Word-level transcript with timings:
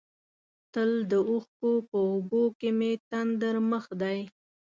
تل 0.73 0.91
د 1.11 1.13
اوښکو 1.29 1.71
په 1.89 1.97
اوبو 2.11 2.43
کې 2.59 2.69
مې 2.77 2.91
تندر 3.09 3.55
مخ 3.69 3.85
دی. 4.01 4.19